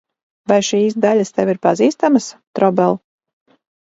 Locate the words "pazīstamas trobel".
1.67-2.97